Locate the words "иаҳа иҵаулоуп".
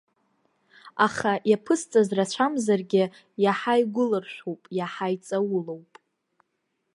4.77-5.91